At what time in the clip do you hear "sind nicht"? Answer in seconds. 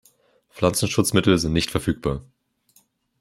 1.37-1.69